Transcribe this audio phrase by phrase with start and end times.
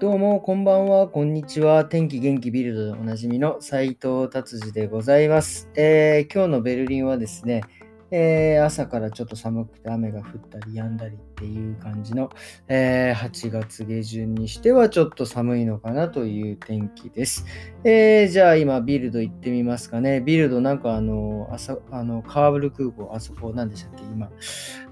[0.00, 1.84] どうも、こんばんは、こんにちは。
[1.84, 7.62] 天気元気ビルドでおなじみの斉藤達治でございます、えー今日のベルリンはですね、
[8.10, 12.30] えー朝からちょっと寒くて雨が降ったり止んだりっていう感じの、
[12.68, 17.44] えー8月下旬にしてはちょっと寒いのかなという天気です。
[17.84, 20.20] えーじゃあ今ビルド行ってみますかね。
[20.20, 24.02] ビルドなんかあの、朝あのカーブル空港、あそこ何でしたっけ？
[24.04, 24.30] 今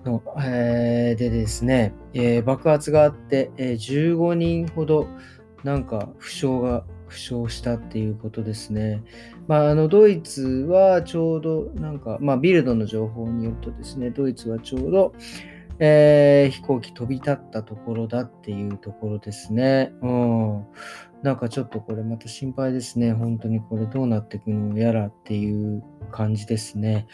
[0.04, 5.08] の、えーでですね、え爆発があって、えー15人ほど
[5.64, 9.02] なんか負傷が負傷したっていうことですね。
[9.46, 15.14] まあ、あのドイツはちょうどなんか、まあ、ビルドの情報によるとですね、ドイツはちょうど、
[15.78, 19.92] えー飛行機飛び立ったところだっていうところですね。
[20.02, 20.66] うん。
[21.22, 23.12] なんかちょっとこれまた心配ですね。
[23.12, 27.06] 本当にこれどうなっていくのやらっていう感じですね。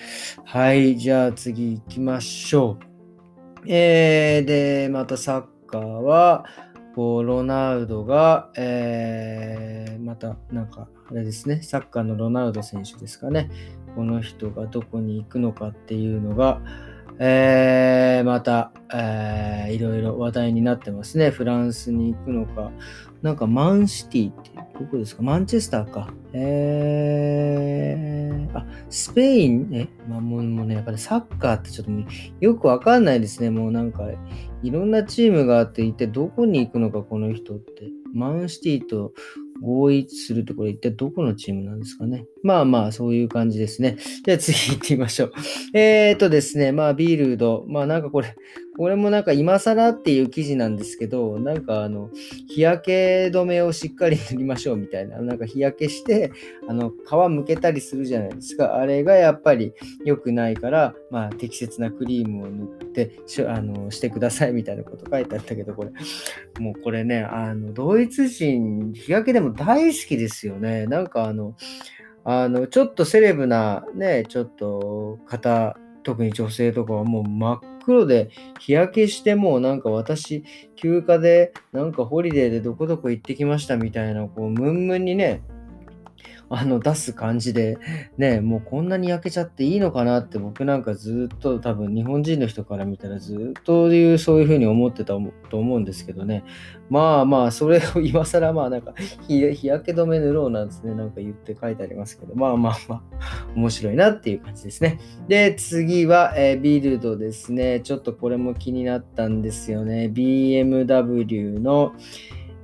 [0.44, 0.96] はい。
[0.96, 2.92] じゃあ次行きましょう。
[3.66, 6.44] えー、で、またサッカーは、
[6.94, 13.50] こうロナウドが、えーまたなんかあれですね、サッカーのロナウド選手ですかね。
[13.94, 16.60] この人がどこに行くのかっていうのが、
[17.18, 21.30] えーまた、えーいろいろ話題になってますね。
[21.30, 22.70] フランスに行くのか。
[23.22, 25.22] なんかマンシティってどこですか？
[25.22, 26.12] マンチェスターか。
[26.34, 29.70] えー、あ、スペイン？
[29.70, 29.88] ね。
[30.08, 31.92] まあもうね、やっぱりサッカーってちょっと
[32.40, 33.50] よくわかんないですね。
[33.50, 34.02] もうなんか、
[34.62, 37.88] いろんなチームがあって、一体どこに行くのか、この人って。
[38.12, 39.12] マンシティと
[39.62, 42.26] 合意するとこれ、一体どこのチームなんですかね。
[42.42, 43.96] まあまあ、そういう感じですね。
[44.24, 45.32] じゃあ次行ってみましょう。
[45.74, 47.64] えーとですね、まあビールド。
[47.68, 48.34] まあなんかこれ、
[48.76, 52.10] これもなんか今更っていう記事なんですけど、なんかあの、
[52.48, 56.32] 日焼け止めをしっかり塗りましょうみたいな、なんか日焼けして、
[56.68, 58.76] あの、皮むけたりするじゃないですか。
[58.76, 65.90] あれがやっぱり良くないから、まあ適切なクリームを塗ってしあのしてくださいみたいなこと書いてあったけど、これ、
[66.58, 70.86] もうこれね、あの、ドイツ人、日焼けでも大好きですよね。
[70.86, 71.56] なんかあの、
[72.24, 78.30] あの、ちょっとセレブなね、ちょっと方、特に女性とかはもう真っ黒で
[78.60, 80.44] 日焼けしてもうなんか私
[80.76, 85.42] 休暇でなんかホリデーでどこどこ行ってきましたみたいなこうムンムンにね
[86.54, 87.78] あの出す感じで
[88.18, 95.14] ねもうこんなに焼けちゃっていいのかなって僕なんかずっと多分日本人の人から見たらずっというそういうふうに思ってた
[95.50, 96.44] と思うんですけどね。
[96.90, 98.92] まあまあそれを今更まあなんか
[99.26, 103.02] 日焼け止め塗ろうなんですねなんか言って書いてありますけどまあまあまあ
[103.56, 104.98] 面白いなっていう感じですね。
[105.28, 107.80] で次は、えービルドですね。
[107.80, 110.10] ちょっとこれも気になったんですよね。
[110.12, 111.92] BMW の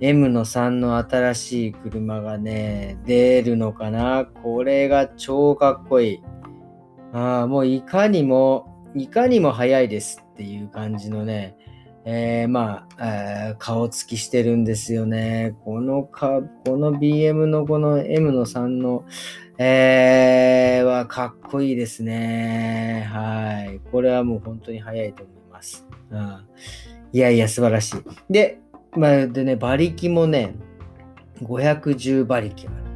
[0.01, 4.27] M の3の新しい車がね、出るのかな？
[4.43, 6.23] これが超かっこいい。
[7.13, 11.57] ああ、もういかにも、いかにも速いですっていう感じのね、
[12.05, 15.57] えーまあ、えー顔つきしてるんですよね。
[15.65, 19.05] このか、この BM のこの M の3の、
[19.59, 23.09] えーはかっこいいですね。
[23.13, 23.81] はい。
[23.91, 25.87] これはもう本当に速いと思います。
[26.11, 26.47] うん、
[27.13, 27.97] いやいや、素晴らしい。
[28.31, 28.61] で、
[28.99, 30.55] まあ、でね、馬力もね、
[31.43, 32.89] 510馬力ある。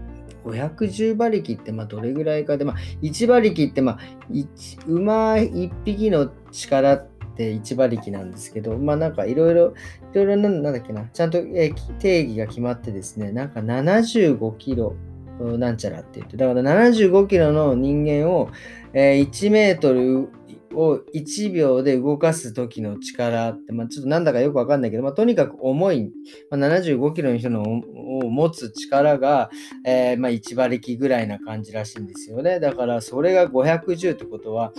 [0.44, 3.98] 510馬力ってまあどれぐらいかで、まあ、1馬力ってまあ
[4.28, 9.74] 一馬1匹の力って1馬力なんですけど、まあなんかいろいろ、
[10.12, 14.94] いろいろなんだっけな、ちゃんと、え定義が決まってですね、なんか75キロ
[15.40, 18.50] なんちゃらって言って、だから75キロの人間を、
[18.92, 20.28] え1メートル
[20.74, 26.10] を1秒で動かす時の力って、まあ、ちょっとなんだかよくわかんないけど、まあ、とにかく重い、
[26.50, 29.50] まあ、75キロの人のを持つ力が、
[29.84, 32.60] えーまあ、1馬力ぐらいな感じらしいんですよね。
[32.60, 34.72] だからそれが510ってことは、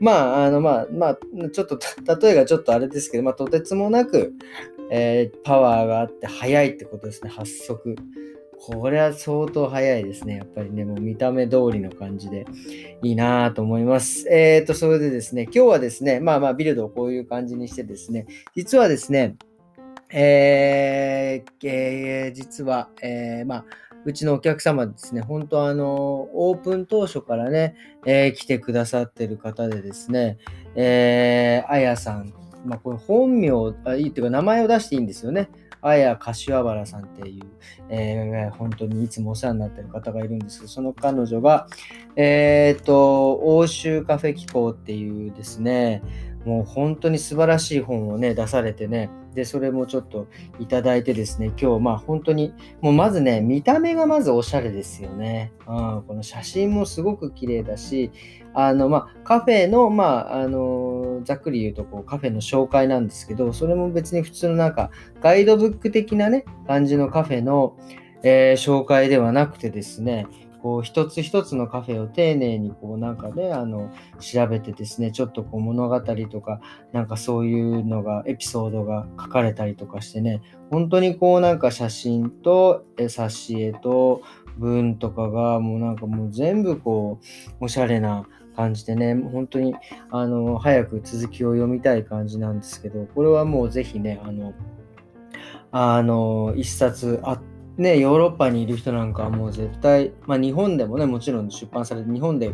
[0.00, 1.18] まあ、あの、まあ、まあ、
[1.52, 1.78] ちょっと、
[2.20, 4.32] 例えがちょっとあれですけど、まあ、とてつもなく、
[4.90, 7.96] えーパワーがあって速いってことですね、発速。
[8.60, 10.36] これは相当速いですね。
[10.36, 12.46] やっぱりね、もう見た目通りの感じで
[13.02, 14.28] いいなぁと思います。
[14.28, 19.36] えっ、と、それでですね、今日はですね、まあまあビルドをこういう感じにしてですね、実はですね、
[20.10, 23.64] えーえー実は、えーまあ、
[24.04, 30.38] うちのお客様ですね、本当あの、オープン当初からね、えー来てくださってる方でですね、
[30.74, 32.32] えー、あやさん、
[32.64, 33.50] まあ、これ本名、
[33.84, 35.48] あいいっていうか名前を出していいんですよね。
[35.80, 37.44] あや柏原さんっていう、
[37.90, 41.66] えー本当にいつもお世話になってる方がいるんですけど、その彼女が、
[42.16, 46.02] えっ、と、欧州カフェ機構っていうですね、
[46.44, 50.26] もう本当に素晴らしい本をね、出されてね、で、それもちょっと
[50.58, 55.52] いただいてですね、今日、まあ本当に、もうまずね、見た目がまずおしゃれですよね。
[55.66, 58.10] うん、この写真もすごく綺麗だし、
[58.54, 67.76] あの、まあ、カフェの、まあ、あの、ざっくり言うとこうカフェの紹介なんですけど、それも別に普通のなんかガイドブック的なね、感じのカフェの、
[68.22, 70.26] えー、紹介ではなくてですね、
[70.62, 76.60] こう一つ一つのカフェを丁寧にこうなんかね、あの、調べてですね、ちょっとこう物語とか、
[76.92, 84.22] なんかそういうのが、エピソードが書かれたりとかしてね、本当にこうなんか写真と挿絵と
[84.58, 87.20] 文とかがもうなんかもう全部こ
[87.60, 88.26] う、おしゃれな
[88.58, 89.76] 感じでね、本当に
[90.10, 94.52] あの早く続きを読みたい感じなんですけど、これはもうぜひね、あの、
[95.70, 97.46] あの、一冊あって、
[97.78, 102.52] ね、ヨーロッパにいる人なんかはもう絶対、まあ日本でもね、もちろん出版されて、日本で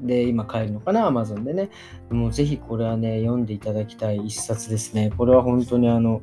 [0.00, 1.70] で今買えるのかな、アマゾンでね。
[2.10, 5.12] もうぜひこれはね、読んでいただきたい一冊ですね。
[5.16, 6.22] これは本当にあの、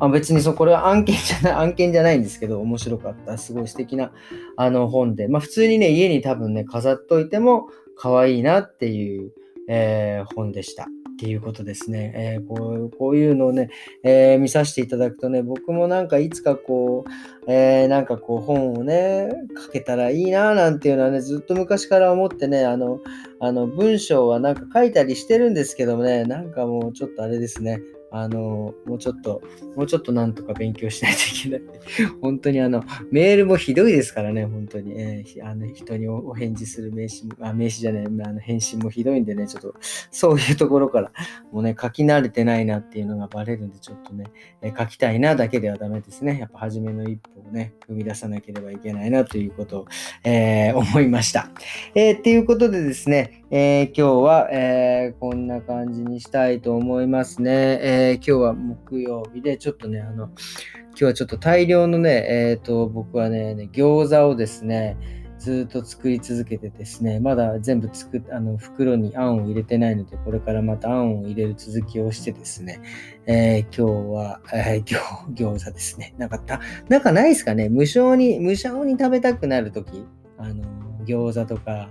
[0.00, 3.38] あ別にそう、これは案件じゃない、 案件じゃないんですけど、面白かった。
[3.38, 4.10] すごい素敵な
[4.56, 9.32] あの本で、まあ普通にね、家に多分ね、飾っといても可愛いなっていう、
[9.68, 10.86] えー、本でした。
[11.12, 12.12] っていうことですね。
[12.16, 13.70] えー、こうこういうのをね、
[14.02, 19.28] えー、見させていただくとね、僕もなんかいつかこう、えー、なんかこう本をね、
[19.66, 22.98] 書けたらいいななんていうのはね、ずっと昔から思ってね、あの、
[23.38, 27.80] あの文章はなんか書いたりしてるんですけどもね、なんかもうちょっとあれですね、
[28.12, 29.40] あの、もうちょっと、
[29.74, 31.62] もうちょっとなんとか勉強しないといけない。
[32.20, 34.92] 本当にあの、メールもひどいですからね、本当に。
[34.96, 39.74] えー、あの人にお返事する名刺、あ、名刺じゃない、あの返信もひどいんでね、ちょっと、
[40.10, 41.10] そういうところから、
[41.52, 44.26] もうね、書き慣れてないなっていうのがバレるんで、ちょっとね、
[44.60, 46.38] えー、書きたいなだけではダメですね。
[46.38, 49.86] やっぱ初めの一歩をね、踏み出さなければいけないなということを、
[50.24, 51.48] えー、思いました。
[51.94, 57.78] えー、っていうことでですね、え、今日は、えー、こんな感じにしたいと思いますね。
[57.82, 64.96] えー、今日は木曜日で、ちょっとね、あの、今日はちょっと大量のね、えっ、と、僕はね、餃子をですね、
[65.42, 72.80] ずっと作り続けてですね、まだ全部作っあの袋にあんを入れてないので、これからまたあんを入れる続きをしてですね、
[73.26, 74.84] えー、今日は、えー、
[75.34, 76.14] 餃子ですね。
[76.16, 77.68] なんかた、なんかないですかね？
[77.68, 80.06] 無償に、無償に食べたくなるとき、
[80.38, 80.62] あの
[81.02, 81.88] 餃子とか、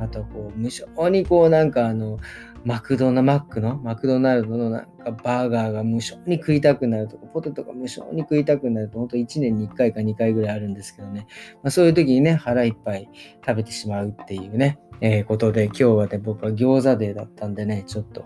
[0.00, 2.18] あとこう、無償にこうなんかあの、
[2.64, 11.26] マクドナマックの、マクドナルドのなんかバーガーが無償に食いたくなるとか、ポテトが無償に食いたくなると、本当1年に1回か2回ぐらいあるんですけどね。
[11.62, 13.08] まあ、そういう時にね、腹いっぱい
[13.46, 18.24] 食べてしまうっていうね、えー、ことで、今日はね、僕は餃子デーだったんでね、ちょっと、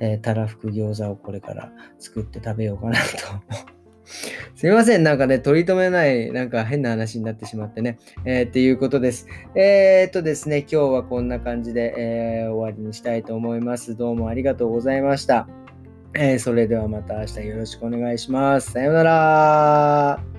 [0.00, 3.00] えー、たらふく餃子をこれから作って食べようかなと
[4.58, 5.04] すみません。
[5.04, 7.96] なんかね、取り留めない、なんか変な話になってしまってね。
[8.24, 9.28] えー、っていうことです。
[9.54, 13.94] えー、っとですね、今日はこんな感じで、えー、終わりにしたいと思います。
[13.94, 15.46] どうもありがとうございました。
[16.16, 18.72] えー、それではまた明日よろしくお願いします。
[18.72, 20.37] さようなら。